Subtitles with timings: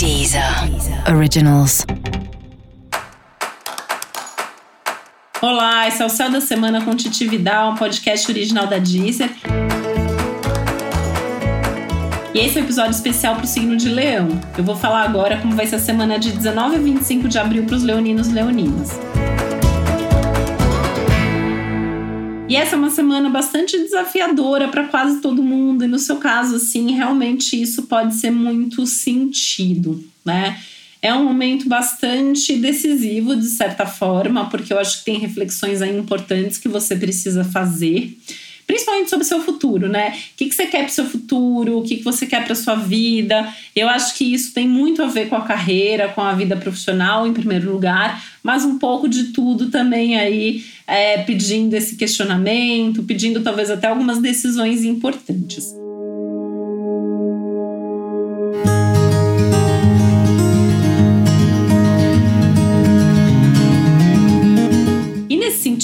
[0.00, 0.42] Deezer
[1.14, 1.84] Originals.
[5.42, 9.28] Olá, esse é o Céu da Semana com Titi Vidal, um podcast original da Deezer.
[12.32, 14.28] E esse é um episódio especial para o signo de Leão.
[14.56, 17.66] Eu vou falar agora como vai ser a semana de 19 a 25 de abril
[17.66, 18.98] para os leoninos e leoninas.
[22.50, 26.56] E essa é uma semana bastante desafiadora para quase todo mundo, e no seu caso,
[26.56, 30.58] assim, realmente isso pode ser muito sentido, né?
[31.00, 35.96] É um momento bastante decisivo, de certa forma, porque eu acho que tem reflexões aí
[35.96, 38.18] importantes que você precisa fazer
[38.70, 40.10] principalmente sobre o seu futuro, né?
[40.10, 42.54] O que, que você quer para o seu futuro, o que, que você quer para
[42.54, 43.52] sua vida.
[43.74, 47.26] Eu acho que isso tem muito a ver com a carreira, com a vida profissional,
[47.26, 53.42] em primeiro lugar, mas um pouco de tudo também aí, é, pedindo esse questionamento, pedindo
[53.42, 55.74] talvez até algumas decisões importantes.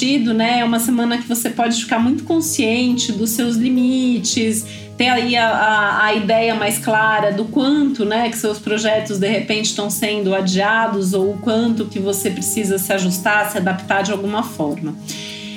[0.00, 0.60] Sentido, né?
[0.60, 4.64] É uma semana que você pode ficar muito consciente dos seus limites,
[4.96, 9.28] ter aí a, a, a, ideia mais clara do quanto, né, que seus projetos de
[9.28, 14.12] repente estão sendo adiados ou o quanto que você precisa se ajustar, se adaptar de
[14.12, 14.94] alguma forma.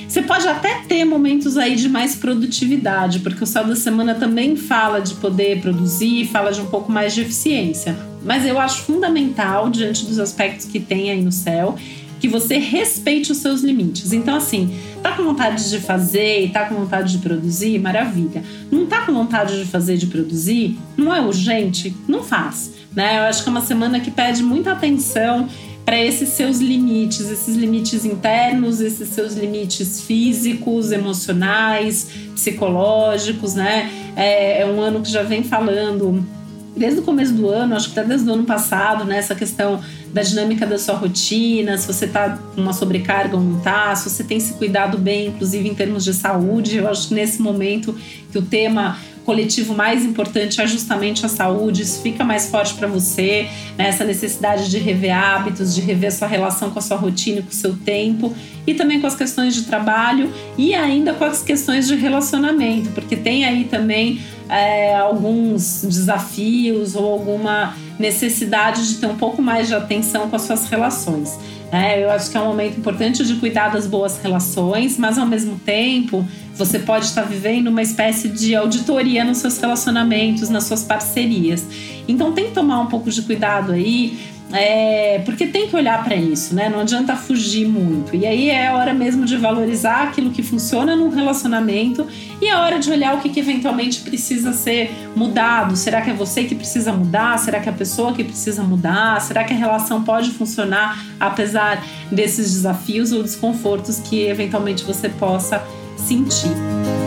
[0.07, 4.55] Você pode até ter momentos aí de mais produtividade, porque o céu da semana também
[4.55, 7.97] fala de poder produzir, fala de um pouco mais de eficiência.
[8.23, 11.75] Mas eu acho fundamental, diante dos aspectos que tem aí no céu,
[12.23, 14.13] que você respeite os seus limites.
[14.13, 18.41] Então, assim, tá com vontade de fazer e tá com vontade de produzir, maravilha.
[18.71, 22.71] Não tá com vontade de fazer, de produzir, não é urgente, não faz.
[22.95, 23.17] Né?
[23.17, 25.49] Eu acho que é uma semana que pede muita atenção
[25.83, 33.91] para esses seus limites, esses limites internos, esses seus limites físicos, emocionais, psicológicos, né?
[34.15, 36.25] É, é um ano que já vem falando
[36.73, 39.79] desde o começo do ano, acho que até desde o ano passado, né, essa questão
[40.13, 44.07] da dinâmica da sua rotina, se você tá com uma sobrecarga ou não tá, se
[44.07, 46.77] você tem se cuidado bem, inclusive em termos de saúde.
[46.77, 47.97] Eu acho que nesse momento
[48.31, 52.87] que o tema coletivo mais importante é justamente a saúde, isso fica mais forte para
[52.87, 53.47] você,
[53.77, 53.87] né?
[53.87, 57.53] essa necessidade de rever hábitos, de rever sua relação com a sua rotina, com o
[57.53, 58.35] seu tempo
[58.67, 63.15] e também com as questões de trabalho e ainda com as questões de relacionamento, porque
[63.15, 69.75] tem aí também é, alguns desafios ou alguma necessidade de ter um pouco mais de
[69.75, 71.37] atenção com as suas relações.
[71.71, 75.25] É, eu acho que é um momento importante de cuidar das boas relações, mas ao
[75.25, 76.23] mesmo tempo
[76.55, 81.65] você pode estar vivendo uma espécie de auditoria nos seus relacionamentos, nas suas parcerias.
[82.07, 84.19] Então tem que tomar um pouco de cuidado aí
[84.51, 86.69] é, porque tem que olhar para isso, né?
[86.69, 88.15] Não adianta fugir muito.
[88.15, 92.05] E aí é hora mesmo de valorizar aquilo que funciona num relacionamento
[92.41, 95.75] e é hora de olhar o que, que eventualmente precisa ser mudado.
[95.75, 97.37] Será que é você que precisa mudar?
[97.39, 99.19] Será que é a pessoa que precisa mudar?
[99.21, 105.63] Será que a relação pode funcionar apesar desses desafios ou desconfortos que eventualmente você possa
[105.97, 107.02] sentir?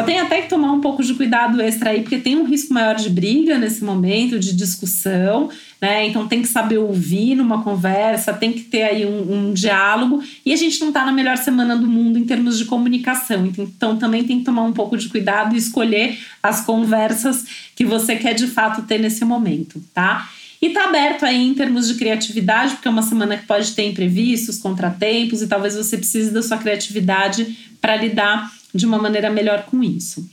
[0.00, 2.72] Só tem até que tomar um pouco de cuidado extra aí, porque tem um risco
[2.72, 6.06] maior de briga nesse momento, de discussão, né?
[6.06, 10.22] Então tem que saber ouvir numa conversa, tem que ter aí um, um diálogo.
[10.46, 13.52] E a gente não está na melhor semana do mundo em termos de comunicação.
[13.58, 17.44] Então também tem que tomar um pouco de cuidado e escolher as conversas
[17.76, 20.30] que você quer de fato ter nesse momento, tá?
[20.62, 23.86] E tá aberto aí em termos de criatividade, porque é uma semana que pode ter
[23.86, 29.64] imprevistos, contratempos, e talvez você precise da sua criatividade para lidar de uma maneira melhor
[29.64, 30.28] com isso.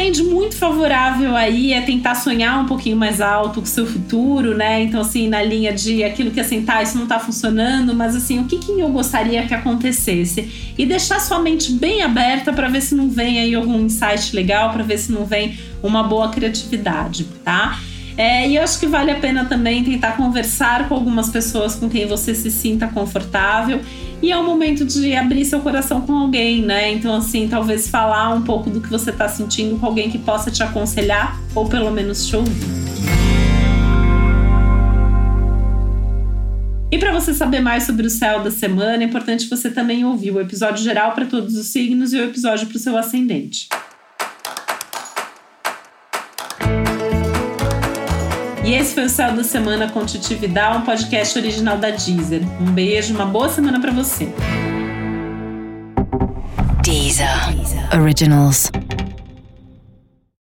[0.00, 3.68] Que tem de muito favorável aí é tentar sonhar um pouquinho mais alto com o
[3.68, 4.82] seu futuro, né?
[4.82, 8.38] Então, assim, na linha de aquilo que assim, tá, isso não tá funcionando, mas assim,
[8.38, 10.72] o que, que eu gostaria que acontecesse?
[10.78, 14.72] E deixar sua mente bem aberta para ver se não vem aí algum insight legal,
[14.72, 17.78] para ver se não vem uma boa criatividade, tá?
[18.20, 21.88] É, e eu acho que vale a pena também tentar conversar com algumas pessoas com
[21.88, 23.80] quem você se sinta confortável.
[24.20, 26.92] E é o momento de abrir seu coração com alguém, né?
[26.92, 30.50] Então, assim, talvez falar um pouco do que você está sentindo com alguém que possa
[30.50, 32.52] te aconselhar ou pelo menos te ouvir.
[36.92, 40.32] E para você saber mais sobre o céu da semana, é importante você também ouvir
[40.32, 43.66] o episódio geral para todos os signos e o episódio para o seu ascendente.
[48.70, 52.40] E esse foi o Céu da Semana com Titi Vidal, um podcast original da Deezer.
[52.60, 54.32] Um beijo, uma boa semana para você.
[56.80, 57.52] Deezer.
[57.52, 58.00] Deezer.
[58.00, 58.70] Originals.